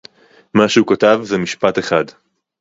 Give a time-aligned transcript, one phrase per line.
[0.53, 2.05] מה שהוא כתב זה משפט אחד